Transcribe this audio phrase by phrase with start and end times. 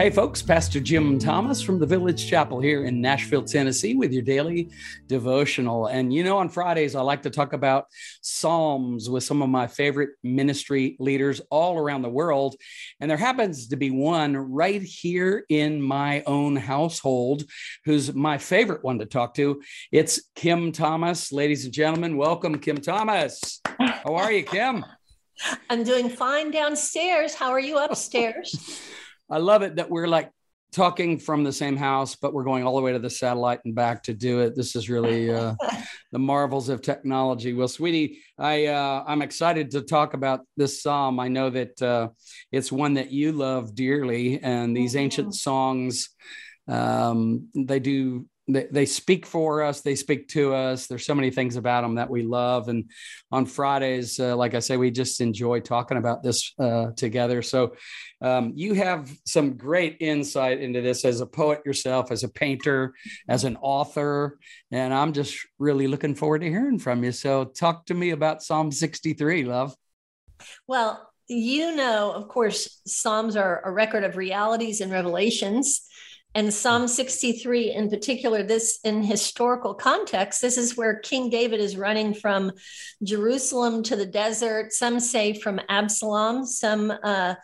[0.00, 4.22] Hey, folks, Pastor Jim Thomas from the Village Chapel here in Nashville, Tennessee, with your
[4.22, 4.70] daily
[5.08, 5.88] devotional.
[5.88, 7.84] And you know, on Fridays, I like to talk about
[8.22, 12.56] Psalms with some of my favorite ministry leaders all around the world.
[12.98, 17.42] And there happens to be one right here in my own household
[17.84, 19.60] who's my favorite one to talk to.
[19.92, 21.30] It's Kim Thomas.
[21.30, 23.60] Ladies and gentlemen, welcome, Kim Thomas.
[23.78, 24.82] How are you, Kim?
[25.68, 27.34] I'm doing fine downstairs.
[27.34, 28.80] How are you upstairs?
[29.30, 30.30] I love it that we're like
[30.72, 33.74] talking from the same house, but we're going all the way to the satellite and
[33.74, 34.54] back to do it.
[34.54, 35.54] This is really uh,
[36.12, 37.52] the marvels of technology.
[37.52, 41.18] Well, sweetie, I uh, I'm excited to talk about this psalm.
[41.20, 42.08] I know that uh,
[42.52, 46.10] it's one that you love dearly, and these ancient songs
[46.68, 50.86] um, they do they, they speak for us they speak to us.
[50.86, 52.68] There's so many things about them that we love.
[52.68, 52.90] And
[53.32, 57.42] on fridays uh, like i say we just enjoy talking about this uh, together.
[57.42, 57.74] So
[58.22, 62.94] um, you have some great insight into this as a poet yourself as a painter
[63.28, 64.38] as an author.
[64.70, 67.12] And i'm just really looking forward to hearing from you.
[67.12, 69.74] So talk to me about psalm 63 love.
[70.66, 75.88] Well you know of course psalms are a record of realities and revelations
[76.34, 81.76] and Psalm 63 in particular, this in historical context, this is where King David is
[81.76, 82.52] running from
[83.02, 84.72] Jerusalem to the desert.
[84.72, 87.34] Some say from Absalom, some uh,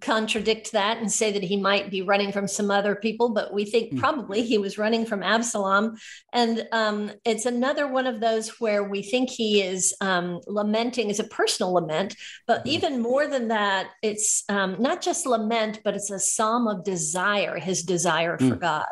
[0.00, 3.64] contradict that and say that he might be running from some other people, but we
[3.64, 3.98] think hmm.
[3.98, 5.96] probably he was running from Absalom.
[6.32, 11.20] And um, it's another one of those where we think he is um, lamenting as
[11.20, 12.16] a personal lament,
[12.46, 12.68] but hmm.
[12.68, 17.58] even more than that, it's um, not just lament, but it's a psalm of desire,
[17.58, 18.60] his desire for mm.
[18.60, 18.84] God.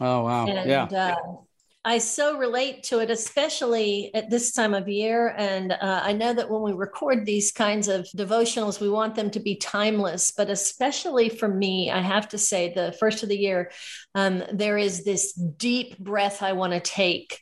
[0.00, 0.46] Oh, wow.
[0.46, 0.84] And, yeah.
[0.84, 1.14] Uh,
[1.86, 5.34] I so relate to it, especially at this time of year.
[5.36, 9.30] And uh, I know that when we record these kinds of devotionals, we want them
[9.32, 10.30] to be timeless.
[10.30, 13.70] But especially for me, I have to say, the first of the year,
[14.14, 17.40] um, there is this deep breath I want to take.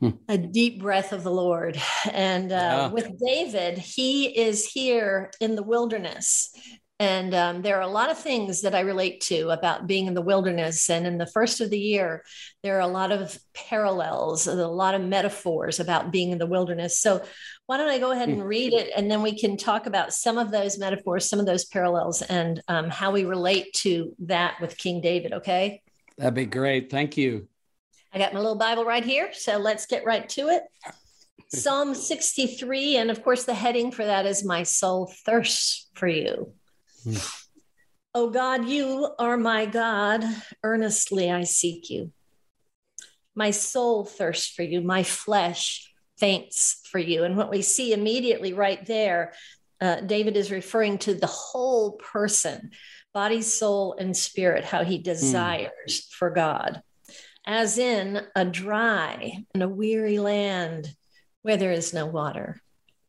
[0.00, 0.10] Hmm.
[0.28, 1.80] A deep breath of the Lord.
[2.12, 2.88] And uh, yeah.
[2.88, 6.50] with David, he is here in the wilderness
[7.00, 10.14] and um, there are a lot of things that I relate to about being in
[10.14, 10.90] the wilderness.
[10.90, 12.24] And in the first of the year,
[12.64, 17.00] there are a lot of parallels, a lot of metaphors about being in the wilderness.
[17.00, 17.22] So,
[17.66, 18.90] why don't I go ahead and read it?
[18.96, 22.62] And then we can talk about some of those metaphors, some of those parallels, and
[22.66, 25.34] um, how we relate to that with King David.
[25.34, 25.82] Okay.
[26.16, 26.90] That'd be great.
[26.90, 27.46] Thank you.
[28.12, 29.30] I got my little Bible right here.
[29.34, 30.62] So, let's get right to it.
[31.50, 32.96] Psalm 63.
[32.96, 36.52] And of course, the heading for that is My Soul Thirsts for You.
[38.14, 40.24] Oh God, you are my God.
[40.62, 42.12] Earnestly I seek you.
[43.34, 44.80] My soul thirsts for you.
[44.80, 47.24] My flesh faints for you.
[47.24, 49.34] And what we see immediately right there,
[49.80, 52.70] uh, David is referring to the whole person,
[53.14, 56.10] body, soul, and spirit, how he desires mm.
[56.10, 56.82] for God,
[57.46, 60.92] as in a dry and a weary land
[61.42, 62.60] where there is no water.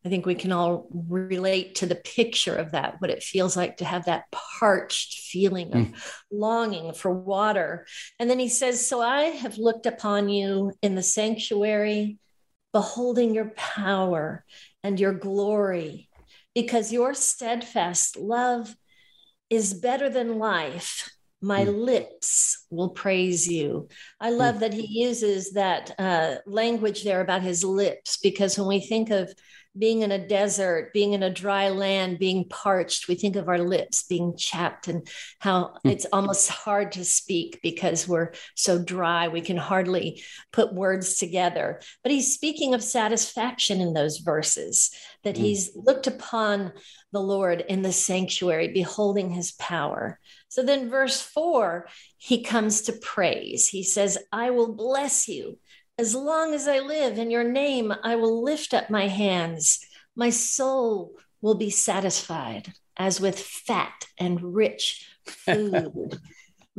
[0.10, 3.78] I think we can all relate to the picture of that, what it feels like
[3.78, 5.94] to have that parched feeling of mm.
[6.32, 7.86] longing for water.
[8.18, 12.18] And then he says, So I have looked upon you in the sanctuary,
[12.74, 14.44] beholding your power
[14.84, 16.10] and your glory,
[16.56, 18.76] because your steadfast love
[19.52, 21.08] is better than life.
[21.40, 21.86] My mm.
[21.86, 23.90] lips will praise you.
[24.20, 24.60] I love mm.
[24.62, 29.32] that he uses that uh, language there about his lips, because when we think of
[29.78, 33.60] being in a desert, being in a dry land, being parched, we think of our
[33.60, 35.08] lips being chapped and
[35.40, 35.90] how hmm.
[35.90, 39.28] it's almost hard to speak because we're so dry.
[39.28, 41.82] We can hardly put words together.
[42.04, 44.92] But he's speaking of satisfaction in those verses,
[45.24, 45.40] that mm.
[45.40, 46.74] he's looked upon
[47.12, 50.20] the Lord in the sanctuary, beholding his power.
[50.48, 51.88] So then, verse four,
[52.18, 53.68] he comes to praise.
[53.68, 55.60] He says, I will bless you
[56.00, 59.80] as long as I live in your name, I will lift up my hands.
[60.16, 61.12] My soul
[61.42, 66.18] will be satisfied as with fat and rich food.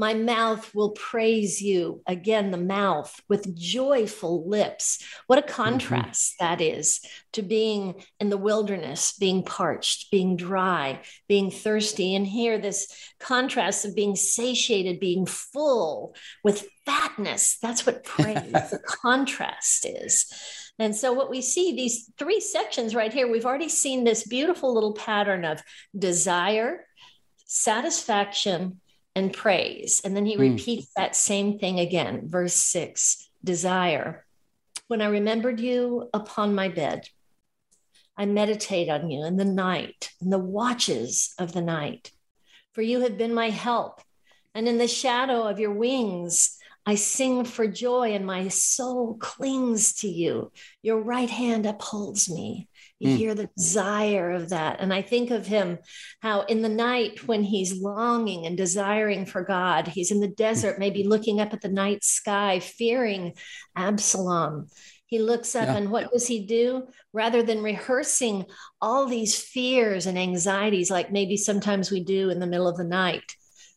[0.00, 2.00] My mouth will praise you.
[2.06, 5.04] Again, the mouth with joyful lips.
[5.26, 5.54] What a mm-hmm.
[5.54, 6.44] contrast mm-hmm.
[6.46, 7.02] that is
[7.34, 12.14] to being in the wilderness, being parched, being dry, being thirsty.
[12.14, 17.58] And here, this contrast of being satiated, being full with fatness.
[17.60, 20.32] That's what praise, the contrast is.
[20.78, 24.72] And so, what we see, these three sections right here, we've already seen this beautiful
[24.72, 25.62] little pattern of
[25.94, 26.86] desire,
[27.44, 28.80] satisfaction,
[29.14, 30.00] and praise.
[30.04, 30.52] And then he mm.
[30.52, 34.24] repeats that same thing again, verse six desire.
[34.88, 37.08] When I remembered you upon my bed,
[38.16, 42.10] I meditate on you in the night, in the watches of the night.
[42.72, 44.00] For you have been my help.
[44.54, 49.92] And in the shadow of your wings, I sing for joy, and my soul clings
[50.00, 50.50] to you.
[50.82, 52.68] Your right hand upholds me.
[53.00, 53.16] You mm.
[53.16, 54.80] hear the desire of that.
[54.80, 55.78] And I think of him
[56.20, 60.78] how in the night when he's longing and desiring for God, he's in the desert,
[60.78, 63.32] maybe looking up at the night sky, fearing
[63.74, 64.68] Absalom.
[65.06, 65.76] He looks up yeah.
[65.76, 66.88] and what does he do?
[67.12, 68.44] Rather than rehearsing
[68.80, 72.84] all these fears and anxieties, like maybe sometimes we do in the middle of the
[72.84, 73.24] night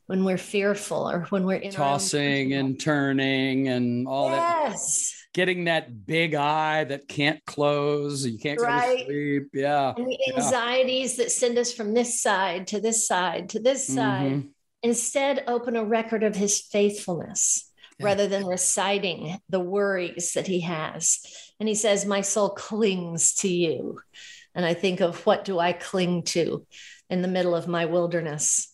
[0.06, 4.38] when we're fearful or when we're tossing and turning and all yes.
[4.38, 4.70] that.
[4.70, 8.26] Yes getting that big eye that can't close.
[8.26, 8.90] You can't right.
[8.90, 9.50] go to sleep.
[9.54, 9.94] Yeah.
[9.98, 11.26] And the anxieties yeah.
[11.26, 14.32] that send us from this side to this side to this side.
[14.32, 14.48] Mm-hmm.
[14.84, 18.06] Instead, open a record of his faithfulness yeah.
[18.06, 21.20] rather than reciting the worries that he has.
[21.60, 24.00] And he says, My soul clings to you.
[24.56, 26.68] And I think of what do I cling to
[27.10, 28.70] in the middle of my wilderness?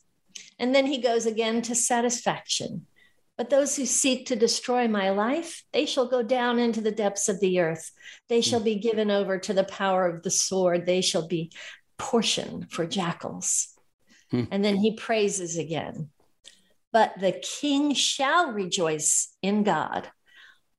[0.58, 2.86] And then he goes again to satisfaction.
[3.40, 7.30] But those who seek to destroy my life, they shall go down into the depths
[7.30, 7.90] of the earth.
[8.28, 10.86] They shall be given over to the power of the sword.
[10.86, 11.50] They shall be
[11.98, 13.70] portion for jackals.
[14.30, 14.44] Hmm.
[14.52, 16.10] And then he praises again.
[16.92, 20.12] But the king shall rejoice in God.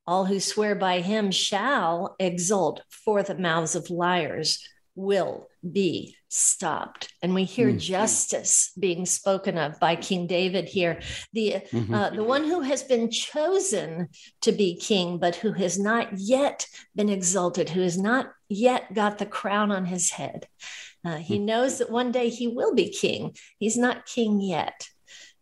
[0.05, 4.63] All who swear by him shall exult, for the mouths of liars
[4.95, 7.13] will be stopped.
[7.21, 7.77] And we hear mm-hmm.
[7.77, 11.01] justice being spoken of by King David here,
[11.33, 11.93] the mm-hmm.
[11.93, 14.09] uh, the one who has been chosen
[14.41, 16.65] to be king, but who has not yet
[16.95, 20.47] been exalted, who has not yet got the crown on his head.
[21.05, 21.45] Uh, he mm-hmm.
[21.45, 23.35] knows that one day he will be king.
[23.59, 24.87] He's not king yet.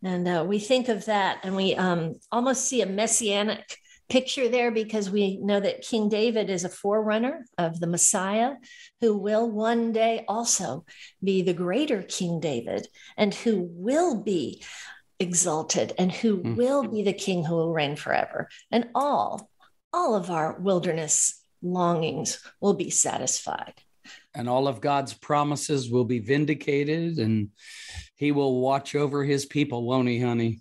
[0.02, 3.76] And uh, we think of that and we um, almost see a messianic
[4.10, 8.54] picture there because we know that King David is a forerunner of the Messiah
[9.00, 10.84] who will one day also
[11.22, 12.86] be the greater King David
[13.16, 14.62] and who will be
[15.20, 16.56] exalted and who mm.
[16.56, 18.48] will be the king who will reign forever.
[18.70, 19.50] And all,
[19.92, 23.74] all of our wilderness longings will be satisfied.
[24.34, 27.50] And all of God's promises will be vindicated and
[28.16, 30.60] he will watch over his people, won't he, honey?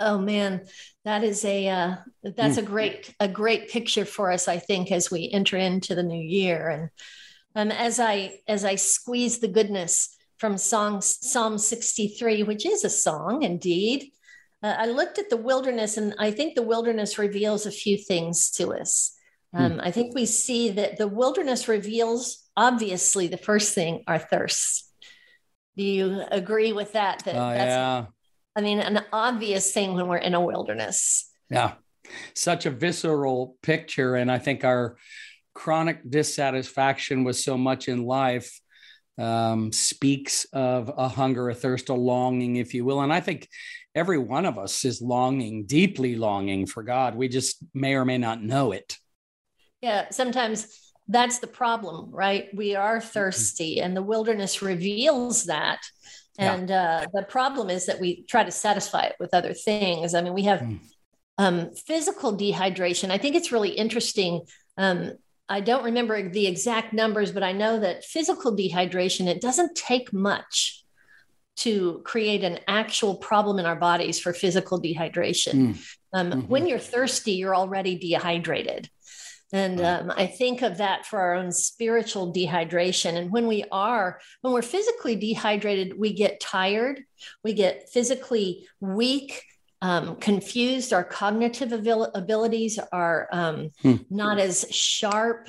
[0.00, 0.62] Oh man,
[1.04, 4.48] that is a uh, that's a great a great picture for us.
[4.48, 6.90] I think as we enter into the new year, and
[7.54, 12.82] um, as I as I squeeze the goodness from Song Psalm sixty three, which is
[12.82, 14.10] a song indeed.
[14.62, 18.50] Uh, I looked at the wilderness, and I think the wilderness reveals a few things
[18.52, 19.14] to us.
[19.54, 19.62] Hmm.
[19.62, 19.80] Um, mm.
[19.82, 24.90] I think we see that the wilderness reveals, obviously, the first thing, our thirsts.
[25.76, 27.24] Do you agree with that?
[27.24, 28.06] That uh, yeah
[28.60, 31.30] I mean, an obvious thing when we're in a wilderness.
[31.48, 31.72] Yeah.
[32.34, 34.16] Such a visceral picture.
[34.16, 34.98] And I think our
[35.54, 38.60] chronic dissatisfaction with so much in life
[39.16, 43.00] um, speaks of a hunger, a thirst, a longing, if you will.
[43.00, 43.48] And I think
[43.94, 47.14] every one of us is longing, deeply longing for God.
[47.14, 48.98] We just may or may not know it.
[49.80, 50.10] Yeah.
[50.10, 52.48] Sometimes that's the problem, right?
[52.54, 53.08] We are mm-hmm.
[53.08, 55.80] thirsty, and the wilderness reveals that.
[56.40, 57.04] And yeah.
[57.04, 60.14] uh, the problem is that we try to satisfy it with other things.
[60.14, 60.80] I mean, we have mm.
[61.38, 63.10] um, physical dehydration.
[63.10, 64.42] I think it's really interesting.
[64.76, 65.12] Um,
[65.48, 70.12] I don't remember the exact numbers, but I know that physical dehydration, it doesn't take
[70.12, 70.84] much
[71.56, 75.54] to create an actual problem in our bodies for physical dehydration.
[75.54, 75.86] Mm.
[76.12, 76.40] Um, mm-hmm.
[76.48, 78.88] When you're thirsty, you're already dehydrated.
[79.52, 83.16] And um, I think of that for our own spiritual dehydration.
[83.16, 87.02] And when we are, when we're physically dehydrated, we get tired,
[87.42, 89.42] we get physically weak,
[89.82, 90.92] um, confused.
[90.92, 93.96] Our cognitive abil- abilities are um, hmm.
[94.08, 95.48] not as sharp.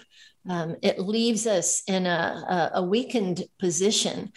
[0.50, 4.32] Um, it leaves us in a, a weakened position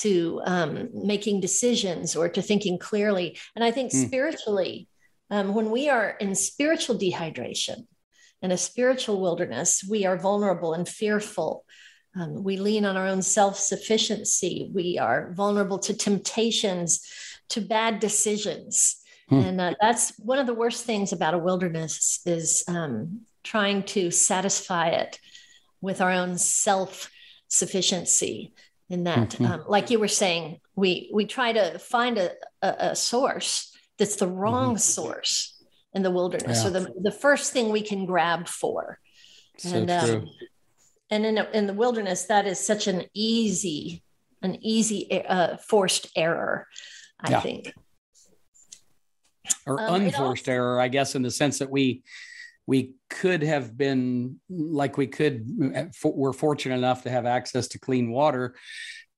[0.00, 3.36] to um, making decisions or to thinking clearly.
[3.56, 4.02] And I think hmm.
[4.04, 4.88] spiritually,
[5.30, 7.86] um, when we are in spiritual dehydration,
[8.42, 11.64] in a spiritual wilderness, we are vulnerable and fearful.
[12.14, 14.70] Um, we lean on our own self sufficiency.
[14.72, 17.06] We are vulnerable to temptations,
[17.50, 18.96] to bad decisions.
[19.28, 19.40] Hmm.
[19.40, 24.10] And uh, that's one of the worst things about a wilderness is um, trying to
[24.10, 25.18] satisfy it
[25.80, 27.10] with our own self
[27.48, 28.52] sufficiency.
[28.90, 29.44] In that, mm-hmm.
[29.44, 32.30] um, like you were saying, we we try to find a,
[32.62, 34.78] a, a source that's the wrong mm-hmm.
[34.78, 35.57] source
[35.94, 36.68] in the wilderness yeah.
[36.68, 38.98] or the, the first thing we can grab for
[39.56, 40.28] so and um,
[41.10, 44.02] and in, in the wilderness that is such an easy
[44.42, 46.66] an easy uh, forced error
[47.20, 47.40] i yeah.
[47.40, 47.72] think
[49.66, 52.02] or um, unforced also, error i guess in the sense that we
[52.66, 55.46] we could have been like we could
[56.04, 58.54] we're fortunate enough to have access to clean water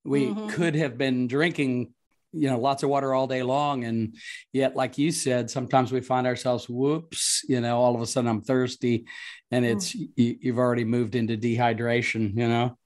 [0.05, 0.49] we mm-hmm.
[0.49, 1.93] could have been drinking
[2.33, 4.17] you know lots of water all day long and
[4.53, 8.31] yet like you said sometimes we find ourselves whoops you know all of a sudden
[8.31, 9.05] i'm thirsty
[9.51, 9.73] and hmm.
[9.73, 12.77] it's you, you've already moved into dehydration you know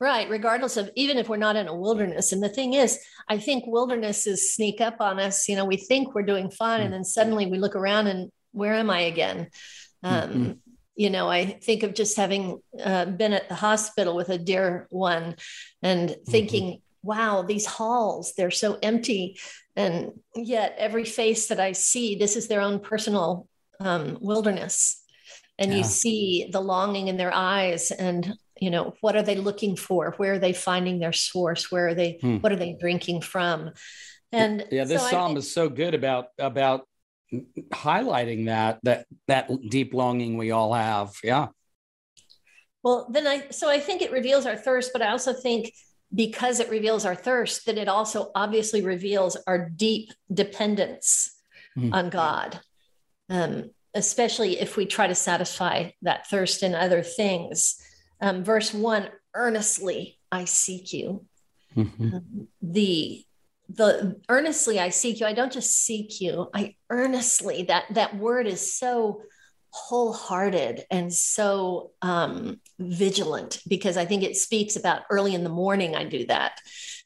[0.00, 2.32] Right, regardless of even if we're not in a wilderness.
[2.32, 2.98] And the thing is,
[3.28, 5.48] I think wildernesses sneak up on us.
[5.48, 6.92] You know, we think we're doing fine, and hmm.
[6.92, 9.48] then suddenly we look around and where am I again?
[10.02, 10.52] Um, mm-hmm.
[10.96, 14.86] You know, I think of just having uh, been at the hospital with a dear
[14.90, 15.36] one
[15.82, 16.30] and mm-hmm.
[16.30, 16.85] thinking, mm-hmm.
[17.06, 19.38] Wow, these halls, they're so empty.
[19.76, 23.48] And yet, every face that I see, this is their own personal
[23.80, 25.02] um, wilderness.
[25.58, 25.78] And yeah.
[25.78, 30.14] you see the longing in their eyes and you know what are they looking for
[30.16, 32.36] where are they finding their source where are they hmm.
[32.36, 33.70] what are they drinking from
[34.32, 36.88] and yeah this so psalm I, is so good about about
[37.72, 41.48] highlighting that that that deep longing we all have yeah
[42.82, 45.72] well then i so i think it reveals our thirst but i also think
[46.16, 51.40] because it reveals our thirst that it also obviously reveals our deep dependence
[51.76, 51.92] mm-hmm.
[51.94, 52.60] on god
[53.28, 57.80] um, especially if we try to satisfy that thirst in other things
[58.20, 61.26] um, verse one, earnestly I seek you.
[61.76, 62.14] Mm-hmm.
[62.14, 63.22] Um, the
[63.68, 65.26] the earnestly I seek you.
[65.26, 66.48] I don't just seek you.
[66.54, 69.22] I earnestly that that word is so
[69.76, 75.94] wholehearted and so um, vigilant because I think it speaks about early in the morning.
[75.94, 76.58] I do that.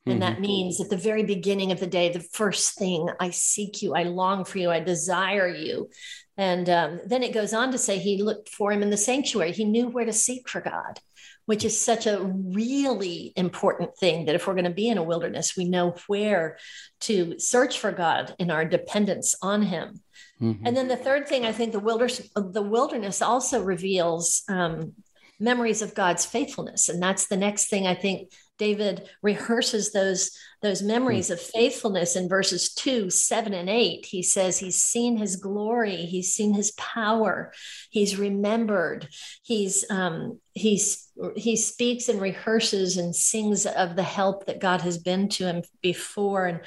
[0.07, 0.21] And mm-hmm.
[0.21, 3.95] that means at the very beginning of the day, the first thing I seek you,
[3.95, 5.91] I long for you, I desire you.
[6.37, 9.53] And um, then it goes on to say he looked for him in the sanctuary.
[9.53, 11.01] He knew where to seek for God,
[11.47, 15.03] which is such a really important thing that if we're going to be in a
[15.03, 16.57] wilderness, we know where
[17.01, 20.01] to search for God in our dependence on him.
[20.41, 20.67] Mm-hmm.
[20.67, 24.95] And then the third thing, I think the wilderness, the wilderness also reveals um,
[25.39, 26.89] memories of God's faithfulness.
[26.89, 31.33] And that's the next thing I think David rehearses those, those memories mm.
[31.33, 34.05] of faithfulness in verses two, seven, and eight.
[34.05, 37.53] He says he's seen his glory, he's seen his power,
[37.89, 39.09] he's remembered,
[39.43, 44.99] he's um, he's he speaks and rehearses and sings of the help that God has
[44.99, 46.47] been to him before.
[46.47, 46.61] And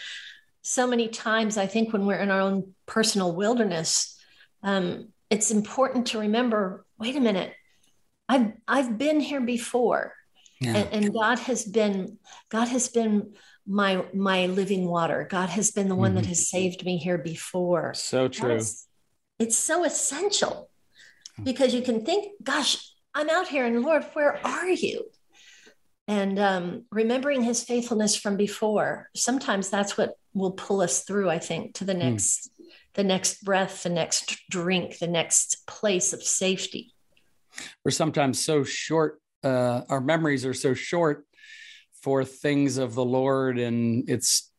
[0.63, 4.17] so many times, I think when we're in our own personal wilderness,
[4.63, 7.53] um, it's important to remember, wait a minute,
[8.29, 10.15] I've I've been here before.
[10.61, 10.77] Yeah.
[10.77, 12.17] And, and, God has been
[12.49, 13.33] God has been
[13.67, 15.27] my my living water.
[15.29, 16.21] God has been the one mm-hmm.
[16.21, 17.93] that has saved me here before.
[17.93, 18.59] So true.
[19.39, 20.69] it's so essential
[21.43, 25.09] because you can think, gosh, I'm out here and Lord, where are you?
[26.07, 31.39] And um, remembering his faithfulness from before, sometimes that's what will pull us through, I
[31.39, 31.99] think, to the hmm.
[31.99, 32.65] next, mm.
[32.95, 36.93] the next breath, the next drink, the next place of safety.
[37.85, 41.25] We're sometimes so short uh, our memories are so short
[42.01, 44.51] for things of the Lord, and it's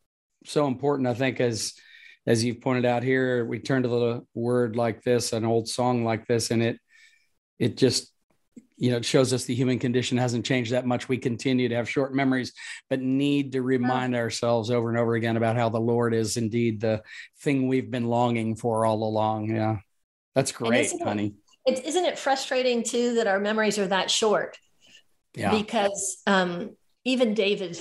[0.45, 1.07] so important.
[1.07, 1.73] I think as
[2.27, 6.03] as you've pointed out here, we turn to the word like this, an old song
[6.03, 6.79] like this, and it
[7.59, 8.11] it just
[8.77, 11.07] you know it shows us the human condition hasn't changed that much.
[11.07, 12.53] We continue to have short memories,
[12.89, 16.81] but need to remind ourselves over and over again about how the Lord is indeed
[16.81, 17.01] the
[17.39, 19.49] thing we've been longing for all along.
[19.49, 19.77] Yeah,
[20.33, 21.35] that's great, honey.
[21.65, 24.57] It, isn't it frustrating too that our memories are that short?
[25.35, 25.51] Yeah.
[25.51, 27.79] Because um, even David,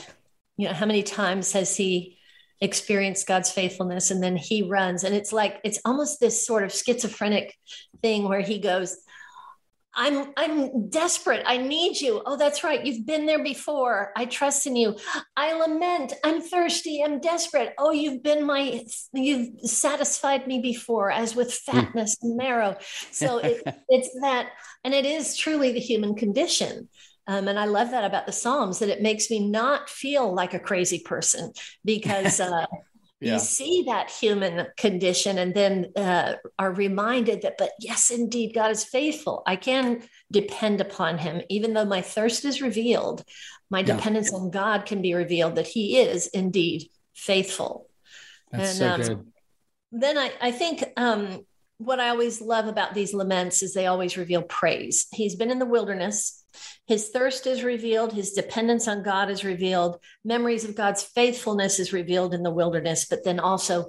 [0.57, 2.19] you know, how many times has he
[2.61, 5.05] experienced God's faithfulness and then he runs?
[5.05, 7.55] And it's like, it's almost this sort of schizophrenic
[8.03, 8.97] thing where he goes,
[9.97, 11.43] I'm I'm desperate.
[11.47, 12.23] I need you.
[12.27, 12.85] Oh, that's right.
[12.85, 14.13] You've been there before.
[14.17, 14.97] I trust in you.
[15.37, 16.15] I lament.
[16.25, 17.03] I'm thirsty.
[17.03, 17.75] I'm desperate.
[17.79, 21.73] Oh, you've been my you've satisfied me before as with hmm.
[21.73, 22.77] fatness and marrow.
[23.11, 24.49] So it, it's that
[24.83, 26.89] and it is truly the human condition.
[27.27, 30.53] Um, and I love that about the Psalms that it makes me not feel like
[30.53, 31.53] a crazy person
[31.85, 32.67] because uh,
[33.25, 33.35] yeah.
[33.35, 38.71] you see that human condition and then uh, are reminded that, but yes, indeed, God
[38.71, 39.43] is faithful.
[39.47, 41.43] I can depend upon him.
[41.49, 43.25] Even though my thirst is revealed,
[43.71, 43.97] my yeah.
[43.97, 47.88] dependence on God can be revealed that he is indeed faithful.
[48.50, 49.33] That's and, so um, good.
[49.93, 51.47] Then I, I think um,
[51.78, 55.07] what I always love about these laments is they always reveal praise.
[55.12, 56.45] He's been in the wilderness
[56.87, 61.93] his thirst is revealed, his dependence on God is revealed, memories of God's faithfulness is
[61.93, 63.87] revealed in the wilderness, but then also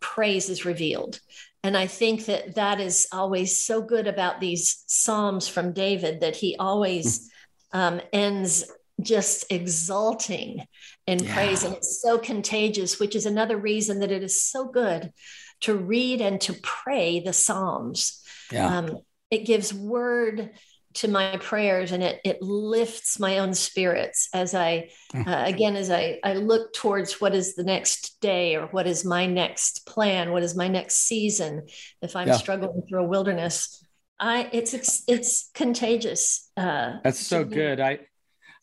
[0.00, 1.20] praise is revealed.
[1.62, 6.36] And I think that that is always so good about these Psalms from David that
[6.36, 7.30] he always
[7.72, 8.64] um, ends
[9.02, 10.64] just exulting
[11.06, 11.34] in yeah.
[11.34, 11.64] praise.
[11.64, 15.12] And it's so contagious, which is another reason that it is so good
[15.60, 18.22] to read and to pray the Psalms.
[18.50, 18.78] Yeah.
[18.78, 18.98] Um,
[19.30, 20.50] it gives word
[20.92, 25.22] to my prayers and it it lifts my own spirits as i hmm.
[25.26, 29.04] uh, again as i i look towards what is the next day or what is
[29.04, 31.64] my next plan what is my next season
[32.02, 32.36] if i'm yeah.
[32.36, 33.84] struggling through a wilderness
[34.18, 38.00] i it's it's, it's contagious uh that's so good i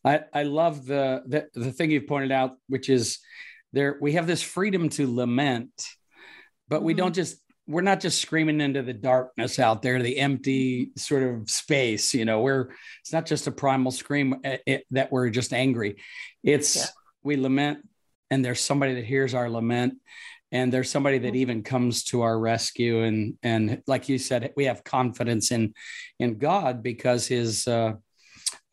[0.04, 3.20] i i love the, the the thing you've pointed out which is
[3.72, 5.72] there we have this freedom to lament
[6.67, 7.00] but we mm-hmm.
[7.00, 11.50] don't just we're not just screaming into the darkness out there, the empty sort of
[11.50, 12.13] space.
[12.13, 12.69] You know, we're
[13.01, 15.97] it's not just a primal scream it, eh, eh, that we're just angry.
[16.43, 16.86] It's yeah.
[17.24, 17.79] we lament,
[18.31, 19.95] and there's somebody that hears our lament,
[20.51, 21.36] and there's somebody that mm-hmm.
[21.36, 23.03] even comes to our rescue.
[23.03, 25.74] And and like you said, we have confidence in
[26.19, 27.67] in God because His.
[27.67, 27.93] Uh,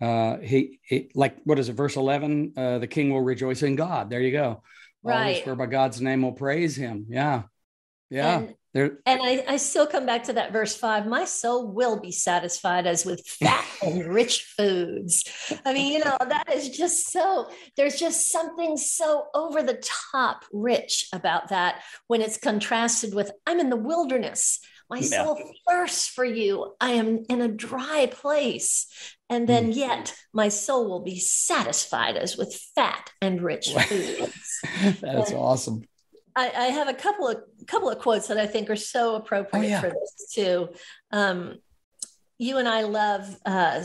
[0.01, 3.75] uh, he, he like what is it verse 11 uh, the king will rejoice in
[3.75, 4.63] god there you go
[5.03, 7.45] right by god's name will praise him yeah
[8.11, 11.07] yeah and, there, and I, I still come back to that verse five.
[11.07, 15.25] My soul will be satisfied as with fat and rich foods.
[15.65, 19.81] I mean, you know, that is just so, there's just something so over the
[20.13, 24.59] top rich about that when it's contrasted with, I'm in the wilderness.
[24.91, 25.25] My yeah.
[25.25, 26.75] soul thirsts for you.
[26.81, 28.87] I am in a dry place.
[29.31, 29.77] And then mm.
[29.77, 34.61] yet my soul will be satisfied as with fat and rich foods.
[35.01, 35.85] That's awesome.
[36.37, 39.65] I, I, have a couple of couple of quotes that I think are so appropriate
[39.65, 39.81] oh, yeah.
[39.81, 40.69] for this too.
[41.13, 41.59] Um,
[42.39, 43.85] you and I love uh,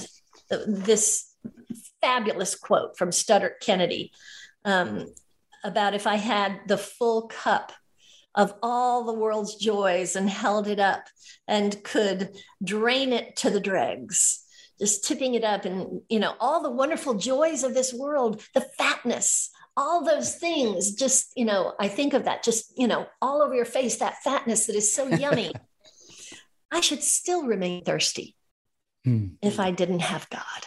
[0.67, 1.35] this
[2.01, 4.11] fabulous quote from Studdert Kennedy
[4.65, 5.13] um,
[5.63, 7.71] about if I had the full cup
[8.35, 11.03] of all the world's joys and held it up
[11.47, 14.45] and could drain it to the dregs
[14.79, 18.65] just tipping it up and you know all the wonderful joys of this world the
[18.77, 23.41] fatness all those things just you know i think of that just you know all
[23.41, 25.53] over your face that fatness that is so yummy
[26.69, 28.36] i should still remain thirsty
[29.05, 29.27] hmm.
[29.41, 30.65] if i didn't have god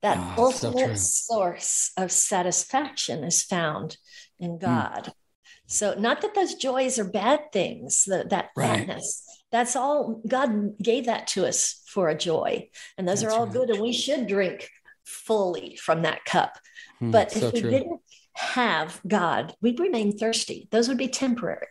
[0.00, 3.98] that oh, ultimate so source of satisfaction is found
[4.40, 4.58] in hmm.
[4.58, 5.12] god
[5.66, 8.78] so not that those joys are bad things that, that right.
[8.78, 13.38] fatness that's all god gave that to us for a joy and those that's are
[13.38, 13.52] all right.
[13.52, 14.70] good and we should drink
[15.06, 16.58] fully from that cup
[16.98, 17.70] Hmm, but if so we true.
[17.70, 18.00] didn't
[18.34, 20.68] have God, we'd remain thirsty.
[20.70, 21.66] Those would be temporary.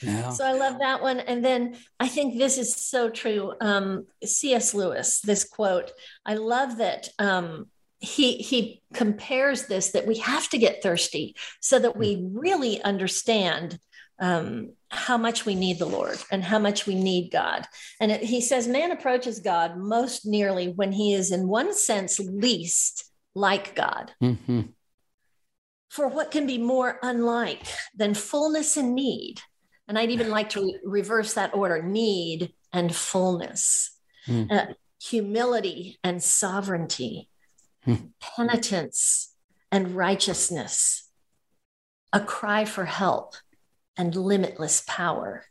[0.00, 0.30] Yeah.
[0.30, 1.18] So I love that one.
[1.18, 3.52] And then I think this is so true.
[3.60, 4.72] Um, C.S.
[4.72, 5.90] Lewis, this quote,
[6.24, 7.66] I love that um,
[7.98, 13.80] he he compares this that we have to get thirsty so that we really understand
[14.20, 17.66] um, how much we need the Lord and how much we need God.
[18.00, 22.18] And it, he says, man approaches God most nearly when he is, in one sense,
[22.18, 24.12] least like God.
[24.22, 24.62] Mm-hmm.
[25.90, 29.40] For what can be more unlike than fullness and need?
[29.86, 34.50] And I'd even like to re- reverse that order need and fullness, mm.
[34.50, 37.30] uh, humility and sovereignty,
[37.86, 38.10] mm.
[38.20, 39.34] penitence
[39.72, 41.08] and righteousness,
[42.12, 43.34] a cry for help
[43.98, 45.44] and limitless power.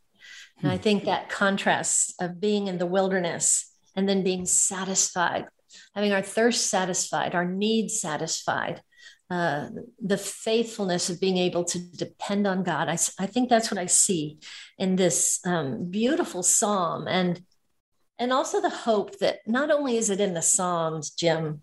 [0.60, 0.82] And I hmm.
[0.82, 5.46] think that contrast of being in the wilderness and then being satisfied
[5.94, 8.82] having our thirst satisfied, our needs satisfied,
[9.30, 9.68] uh,
[10.00, 12.88] the faithfulness of being able to depend on God.
[12.88, 14.38] I, I think that's what I see
[14.78, 17.42] in this um, beautiful psalm, and
[18.18, 21.62] and also the hope that not only is it in the Psalms, Jim,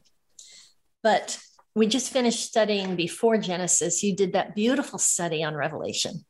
[1.04, 1.40] but
[1.74, 4.04] we just finished studying before Genesis.
[4.04, 6.24] You did that beautiful study on Revelation.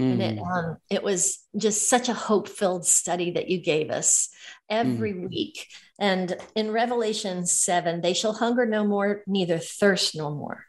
[0.00, 0.12] Mm.
[0.12, 0.44] And it, hmm.
[0.44, 4.30] um, it was just such a hope filled study that you gave us
[4.70, 5.28] every mm.
[5.28, 5.68] week.
[5.98, 10.66] And in Revelation 7, they shall hunger no more, neither thirst no more.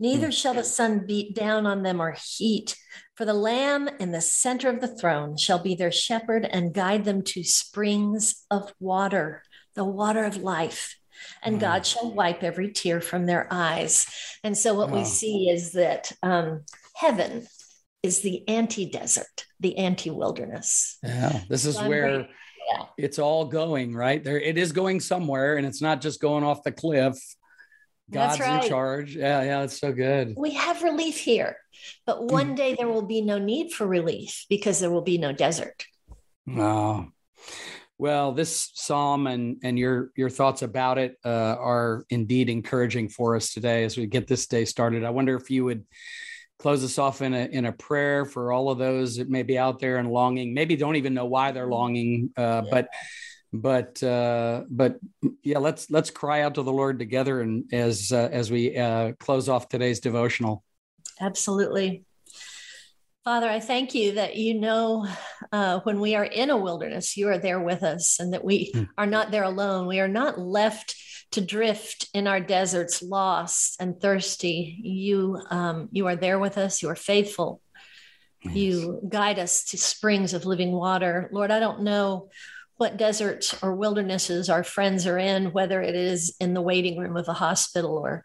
[0.00, 0.32] Neither mm.
[0.32, 2.76] shall the sun beat down on them or heat.
[3.14, 7.04] For the Lamb in the center of the throne shall be their shepherd and guide
[7.04, 9.42] them to springs of water,
[9.74, 10.96] the water of life.
[11.42, 14.06] And God shall wipe every tear from their eyes.
[14.42, 14.98] And so, what wow.
[14.98, 16.62] we see is that um,
[16.96, 17.46] heaven
[18.02, 20.98] is the anti desert, the anti wilderness.
[21.02, 22.28] Yeah, this is so where
[22.70, 22.84] yeah.
[22.96, 24.22] it's all going right?
[24.22, 27.16] There it is going somewhere and it's not just going off the cliff.
[28.10, 28.62] God's right.
[28.62, 29.16] in charge.
[29.16, 30.34] Yeah yeah it's so good.
[30.36, 31.56] We have relief here
[32.06, 35.32] but one day there will be no need for relief because there will be no
[35.32, 35.84] desert.
[36.50, 37.08] Oh
[37.98, 43.36] well this psalm and and your your thoughts about it uh, are indeed encouraging for
[43.36, 45.04] us today as we get this day started.
[45.04, 45.84] I wonder if you would
[46.62, 49.58] close us off in a in a prayer for all of those that may be
[49.58, 52.70] out there and longing maybe don't even know why they're longing uh, yeah.
[52.70, 52.88] but
[53.52, 54.96] but uh, but
[55.42, 59.10] yeah let's let's cry out to the lord together and as uh, as we uh,
[59.18, 60.62] close off today's devotional
[61.20, 62.04] absolutely
[63.24, 65.06] Father, I thank you that you know
[65.52, 68.72] uh, when we are in a wilderness, you are there with us and that we
[68.72, 68.88] mm.
[68.98, 69.86] are not there alone.
[69.86, 70.96] We are not left
[71.32, 74.78] to drift in our deserts, lost and thirsty.
[74.82, 76.82] You, um, you are there with us.
[76.82, 77.60] You are faithful.
[78.42, 78.56] Yes.
[78.56, 81.28] You guide us to springs of living water.
[81.32, 82.28] Lord, I don't know
[82.76, 87.16] what deserts or wildernesses our friends are in, whether it is in the waiting room
[87.16, 88.24] of a hospital or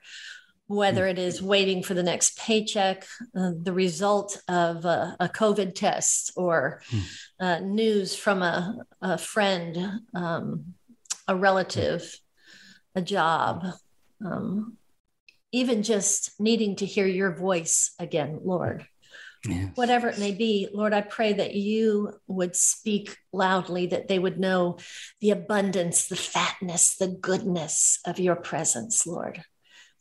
[0.67, 3.05] whether it is waiting for the next paycheck,
[3.37, 6.99] uh, the result of a, a COVID test, or hmm.
[7.39, 10.73] uh, news from a, a friend, um,
[11.27, 12.19] a relative,
[12.97, 13.63] a job,
[14.25, 14.75] um,
[15.51, 18.87] even just needing to hear your voice again, Lord.
[19.47, 19.69] Yes.
[19.75, 24.39] Whatever it may be, Lord, I pray that you would speak loudly, that they would
[24.39, 24.79] know
[25.21, 29.43] the abundance, the fatness, the goodness of your presence, Lord.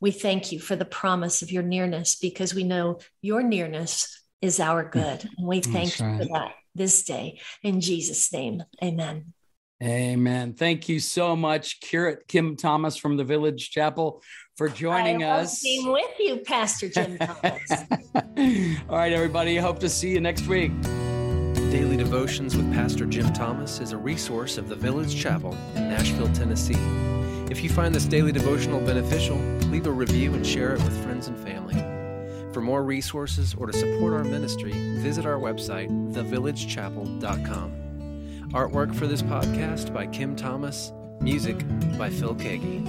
[0.01, 4.59] We thank you for the promise of your nearness because we know your nearness is
[4.59, 4.93] our mm.
[4.93, 5.29] good.
[5.37, 6.13] And we thank right.
[6.13, 7.41] you for that this day.
[7.63, 9.35] In Jesus' name, amen.
[9.83, 10.55] Amen.
[10.55, 14.23] Thank you so much, Curate Kim Thomas from the Village Chapel,
[14.57, 15.63] for joining I us.
[15.63, 17.71] Being with you, Pastor Jim Thomas.
[18.89, 19.57] All right, everybody.
[19.57, 20.73] Hope to see you next week.
[21.71, 26.33] Daily Devotions with Pastor Jim Thomas is a resource of the Village Chapel in Nashville,
[26.33, 26.79] Tennessee.
[27.51, 29.37] If you find this daily devotional beneficial,
[29.69, 31.75] leave a review and share it with friends and family.
[32.55, 37.86] For more resources or to support our ministry, visit our website, thevillagechapel.com.
[38.57, 41.59] Artwork for this podcast by Kim Thomas, music
[41.99, 42.83] by Phil Keaggy.